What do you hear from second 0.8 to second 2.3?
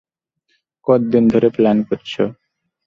কদ্দিন ধরে প্লান করছো?